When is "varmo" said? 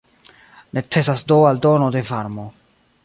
2.13-2.45